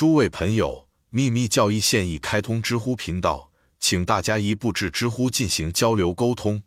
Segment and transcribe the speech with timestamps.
[0.00, 6.62] 诸位朋友，秘密教义现已开通知乎频道，请大家一步至知乎进行交流沟通。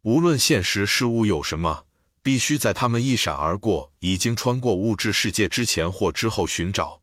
[0.00, 1.84] 无论现实事物有什么，
[2.24, 7.00] 必须在他们一闪而过、已经穿过物质世界之前或之后寻找。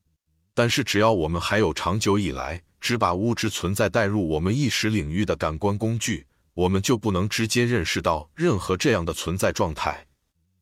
[0.54, 10.08] 但是，只要我们还有长久以来只把物质存在带入我们意识领域的感官工具，我们就不能直接认识到任何这样的存在状态。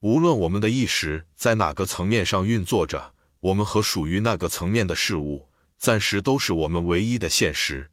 [0.02, 3.16] 无论我们的意识在哪个层面上运作着。
[3.40, 5.48] 我们和属于那个层面的事物，
[5.78, 7.90] 暂时都是我们唯一的现实。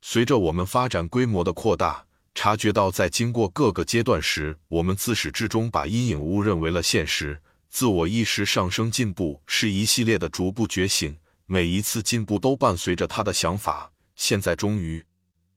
[0.00, 7.40] 随着我们发展规模的扩大，察觉到在经过各个阶段时，我们自始至终把阴影误认为了现实。
[7.70, 13.92] 自我意识上升进步是一系列的逐步觉醒，每一次进步都伴随着他的想法。
[14.14, 15.02] 现在终于，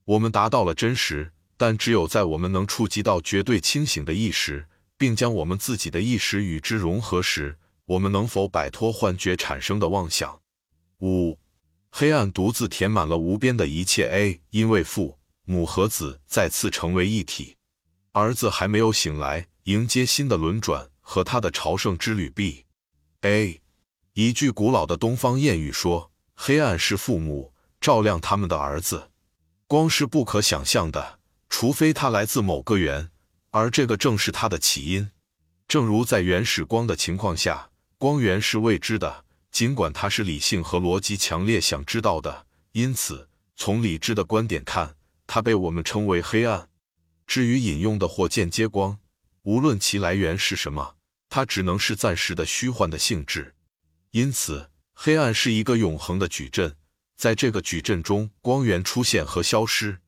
[0.06, 4.66] 我们达到了真实，但只有在我们能触及到绝对清醒的意识，
[4.98, 7.58] 并将我们自己的意识与之融合时。
[7.86, 10.42] 我们能否摆脱幻觉产生的妄想？
[11.02, 11.38] 五，
[11.92, 14.10] 黑暗独自填满了无边的一切。
[14.10, 17.58] A，因为父母和子再次成为一体，
[18.14, 22.28] 儿子还没有醒来，迎接新的轮转和他的朝圣之旅。
[22.32, 23.62] B，A，
[24.14, 29.12] 一句古老的东方谚语说：“黑暗是父母照亮他们的儿子，
[29.68, 31.20] 光是不可想象的，
[31.50, 33.12] 除非它来自某个源，
[33.52, 35.12] 而这个正是它的起因。
[35.68, 42.46] 正如在原始光的情况下。”光源是未知的，尽管它是理性和逻辑强烈想知道的。
[42.74, 46.68] 因此，从理智的观点看，它被我们称为黑暗。
[47.26, 49.00] 至于引用的或间接光，
[49.44, 50.96] 无论其来源是什么，
[51.30, 53.56] 它只能是暂时的虚幻的性质。
[54.12, 56.76] 因此，黑暗是一个永恒的矩阵，
[57.16, 60.00] 在这个矩阵中，光源出现和消失。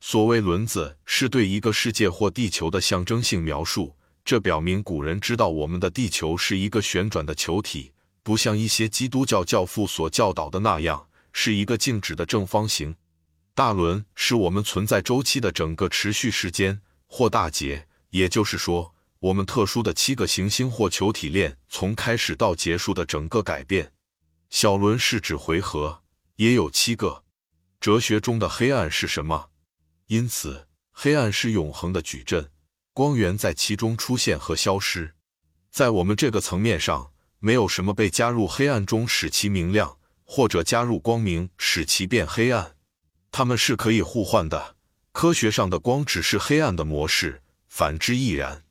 [0.00, 3.96] 所谓轮子，是对一个世界或地球的象征性描述。
[4.28, 12.94] 这表明古人知道我们的地球是一个旋转的球体，不像一些基督教教父所教导的那样是一个静止的正方形。
[13.54, 23.94] 大轮是我们存在周期的整个持续时间或大节，也就是说，我们特殊的七个行星或球体链从开始到结束的整个改变。
[24.50, 26.02] 小轮是指回合，
[26.36, 27.24] 也有七个。
[27.80, 29.48] 哲学中的黑暗是什么？
[30.08, 32.50] 因此，黑暗是永恒的矩阵。
[32.98, 35.12] 光源在其中出现和消失，
[35.70, 42.74] 在我们这个层面上，没有什么被加入黑暗中使其明亮，或者加入光明使其变黑暗。
[43.30, 44.74] 它们是可以互换的。
[45.12, 48.64] 科学上的光只是黑暗的模式，反之亦然。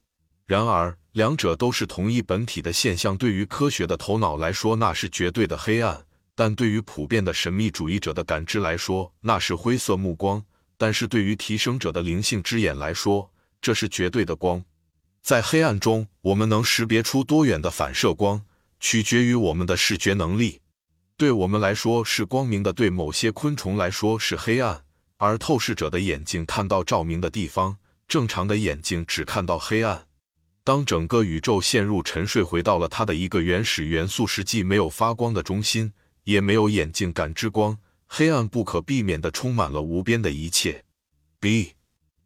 [0.45, 3.15] 然而，两者都是同一本体的现象。
[3.15, 6.01] 对于科学的头脑来说，那是绝对的黑暗；
[6.35, 10.44] 但对于普遍的神秘主义者的感知来说，那是灰色目光。
[10.77, 13.31] 但是对于提升者的灵性之眼来说，
[13.62, 14.63] 这是绝对的光，
[15.22, 18.45] 在黑暗中，我们能识别出多远的反射光，
[18.79, 20.62] 取决于我们的视觉能力。
[21.18, 24.84] 对我们来说是光明的，对某些昆虫来说是黑暗。
[25.18, 30.06] 而透视者的眼睛看到照明的地方，正常的眼睛只看到黑暗。
[30.63, 35.91] 当整个宇宙陷入沉睡，回到了它的一个原始元素时，既没有发光的中心，
[36.25, 40.84] 也没有眼睛感知光，黑暗不可避免地充满了无边的一切。
[41.39, 41.76] B。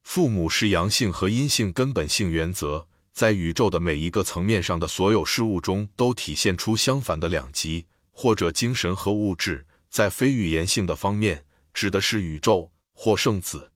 [0.03, 9.65] 父母是阳性和阴性根本性原则，在宇宙的每一个层面上的所有事物中都体现出相反的两极，或者精神和物质。
[9.89, 13.71] 在非语言性的方面，指的是宇宙或圣子。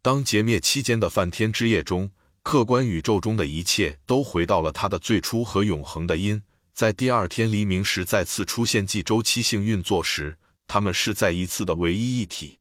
[0.00, 2.10] 当劫灭期间的梵天之夜中，
[2.42, 6.40] 客观宇宙中的一切都回到了它的最初和永恒的因。
[6.72, 10.36] 在第二天黎明时再次出现即周期性运作时，
[10.68, 12.60] 它们是再一次的唯一一体。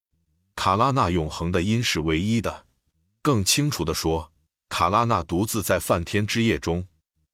[0.55, 2.64] 卡拉纳永恒的因是唯一的。
[3.25, 4.31] 更清楚地说，
[4.69, 6.88] 卡拉纳独自在梵天之夜中，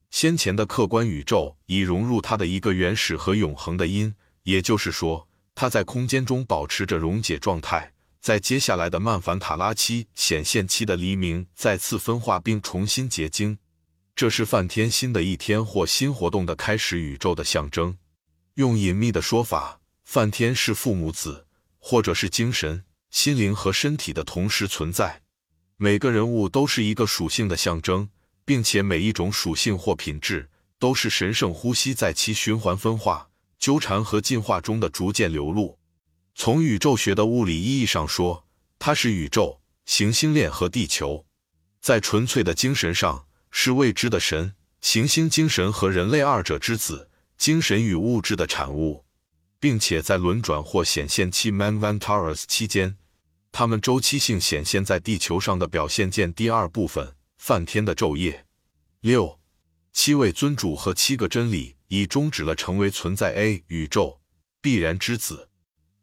[0.09, 7.91] 先前的客观宇宙已融入他的一个原始和永恒的因，也就是说，他在空间中保持着溶解状态。
[8.21, 13.57] 在接下来的曼凡塔拉期显现期的黎明再次分化并重新结晶，
[14.15, 17.97] 这是梵天新的一天或新活动的开始，宇宙的象征。
[18.53, 21.47] 用隐秘的说法，梵天是父母子，
[21.79, 25.23] 或者是精神、心灵和身体的同时存在。
[25.83, 28.07] 每个人物都是一个属性的象征，
[28.45, 30.47] 并且每一种属性或品质
[30.77, 35.79] 都是神圣呼吸在其循环分化、纠缠和进化中的逐渐流露。
[36.35, 38.45] 从宇宙学的物理意义上说，
[38.77, 41.25] 它是宇宙、行星链和地球；
[41.81, 49.03] 在纯粹的精神上，是未知的神、行星精神和人类二者之子，精神与物质的产物，
[49.59, 52.97] 并且在轮转或显现期 （Manvantaras） 期间。
[53.51, 58.45] 它们周期性显现在地球上的表现见第二部分梵天的昼夜。
[59.01, 59.39] 六
[59.91, 63.33] 七位尊主和七个真理已终止了成为存在。
[63.33, 64.21] A 宇宙
[64.61, 65.49] 必然之子，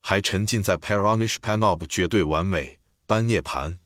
[0.00, 3.78] 还沉浸在 Paranishpanob 绝对完美般涅盘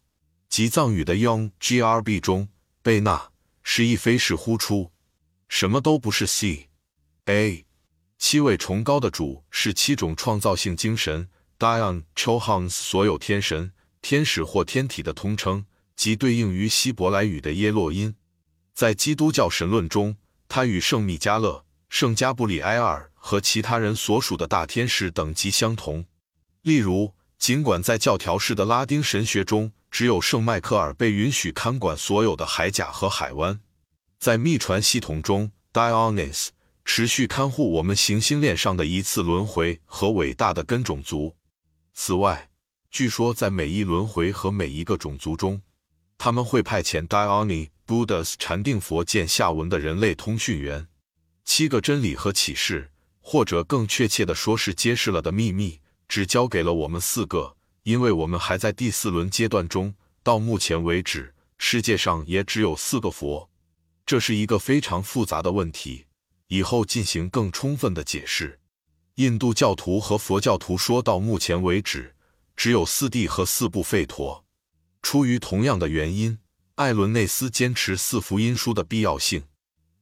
[0.48, 2.48] 及藏语的 Young Grb 中。
[2.82, 3.30] 贝纳
[3.62, 4.90] 是一非是呼出，
[5.48, 6.26] 什么都不是。
[6.26, 6.68] C
[7.26, 7.64] A
[8.18, 11.28] 七位崇高的主是七种创造性精神
[11.62, 13.70] Dion Chohans 所有天神、
[14.00, 15.64] 天使或天体的通称，
[15.94, 18.16] 即对应于希伯来语的耶洛因。
[18.74, 20.16] 在基督教神论中，
[20.48, 26.04] 他与圣米迦勒、圣加布里埃尔和其他人所属的大天使等级相同。
[26.62, 33.60] 例如，尽管在教条式的拉丁神学中，只有圣迈克尔被允许看管所有的海甲和海湾，
[34.18, 36.48] 在秘传系统中，Dionys
[36.84, 41.36] 持续看护我们行星链上的一次轮回和伟大的根种族。
[41.94, 42.50] 此外，
[42.90, 45.62] 据说在每一轮回和每一个种族中，
[46.18, 50.88] 他们会派遣 Diony Buddhas 禅定佛见下文的人类通讯员。
[51.44, 52.90] 七个真理和启示，
[53.20, 57.56] 或者更确切的说是揭示了的秘密，只交给了我们四个。
[57.82, 63.50] 因为我们还在第四轮阶段中，到目前为止，世界上也只有四个佛。
[64.06, 66.06] 这是一个非常复杂的问题，
[66.46, 68.60] 以后进行更充分的解释。
[69.16, 72.14] 印度教徒和佛教徒说到目前为止，
[72.56, 74.44] 只有四谛和四部吠陀。
[75.02, 76.38] 出于同样的原因，
[76.76, 79.42] 艾伦内斯坚持四福音书的必要性。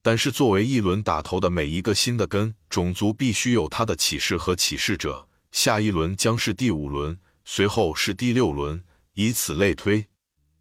[0.00, 5.28] 但是，作为一轮打头的每一个新的根种族，必须有它的启示和启示者。
[5.50, 7.18] 下一轮将是第五轮。
[7.44, 8.84] 随后是第六轮，
[9.14, 10.06] 以此类推。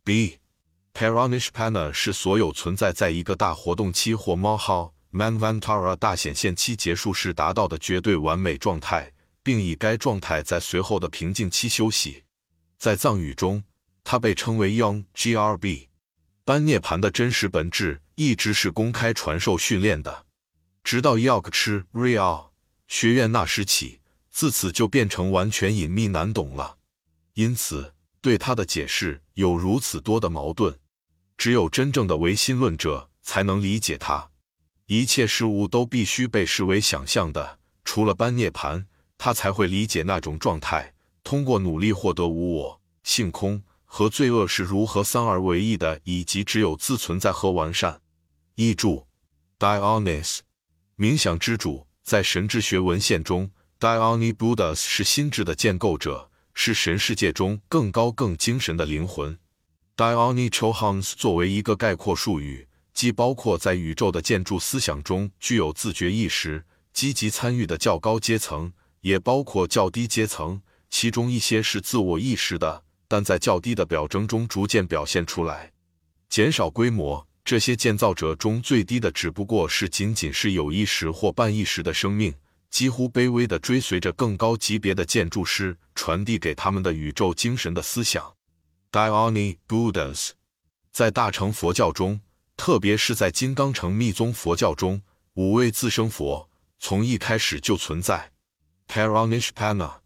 [0.04, 0.40] B.
[0.92, 9.12] Paranishpana 是所有存在在一个大活动期或冒号 Manvantara 大显现期结束时达到的绝对完美状态，
[9.42, 12.24] 并以该状态在随后的平静期休息。
[12.78, 13.64] 在藏语中，
[14.04, 15.88] 它被称为 Young Grb。
[16.46, 20.26] 班涅盘的真实本质一直是公开传授训练的，
[20.84, 22.50] 直到 Yogch Real
[22.88, 24.02] 学院那时起，
[24.32, 26.78] 自此就变成完全隐秘难懂了。
[27.34, 30.80] 因此，对他的解释有如此多的矛盾，
[31.38, 34.30] 只有真正的唯心论者才能理解他。
[34.92, 38.88] 一切事物都必须被视为想象的，除了般涅盘，
[39.20, 40.96] 他才会理解那种状态。
[41.24, 48.02] 通过努力获得无我、性空和罪恶是如何三而为一的，以及只有自存在和完善。
[48.56, 49.06] 译注
[49.60, 50.40] ：Dionys，
[50.98, 56.32] 冥想之主，在神智学文献中，Diony Buddhas 是心智的建构者。
[56.56, 59.38] 是神世界中更高、更精神的灵魂。
[59.96, 62.68] Diony Chohans 作为一个概括术语，
[63.00, 75.72] 既包括在宇宙的建筑思想中具有自觉意识、积极参与的较高阶层，也包括较低阶层，其中一些是自我意识的，但在较低的表征中逐渐表现出来。
[76.28, 82.36] 减少规模，这些建造者中最低的只不过是仅仅是有意识或半意识的生命。
[82.70, 88.34] 几乎卑微的追随着更高级别的建筑师传递给他们的宇宙精神的思想。
[88.92, 90.32] Diony Buddhas
[90.92, 92.20] 在大乘佛教中，
[92.60, 95.02] 特别是在金刚城密宗佛教中，
[95.36, 98.34] 五位自生佛从一开始就存在。
[98.86, 100.00] Paranishpana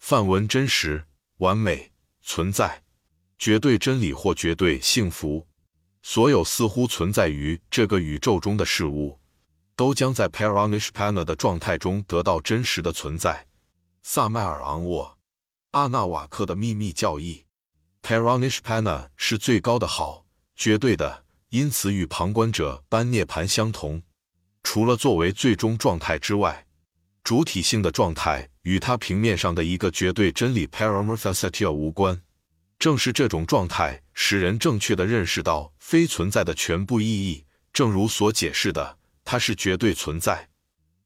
[0.00, 1.06] 梵文真实、
[1.36, 2.82] 完美、存在、
[3.38, 5.46] 绝对真理或绝对幸福，
[6.02, 9.20] 所有似乎存在于这个宇宙中的事物。
[9.76, 13.46] 都将在 Paranishpana 的状态中得到真实的存在。
[14.02, 15.18] 萨麦尔昂沃
[15.70, 17.46] 阿纳瓦克的秘密教义
[18.02, 21.21] ，Paranishpana 是最高的好，绝对的，
[21.52, 24.02] 因此与旁观者般涅盘相同。
[24.62, 26.66] 除了作为最终状态之外，
[27.22, 32.22] 主体性的状态与它平面上的一个绝对真理 Paramorphosity 无关。
[32.78, 38.98] 正是这种状态使人正确的认识到非存在的全部意义，正如所解释的。
[39.22, 40.48] 它是绝对存在，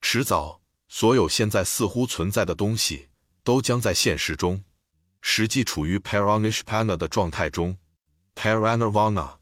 [0.00, 3.08] 迟早，所有现在似乎存在的东西
[3.42, 4.62] 都将在现实中
[5.20, 7.76] 实际处于 Paranishpana 的状态中。
[8.36, 9.38] Paranirvana，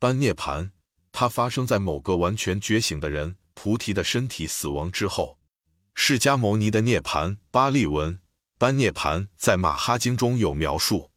[0.00, 0.72] 般涅盘，
[1.12, 5.36] 它发生在某个完全觉醒的人菩提的身体死亡之后。
[5.94, 8.18] 释迦牟尼的涅槃，巴利文
[8.56, 11.09] 般涅盘，在马哈经中有描述。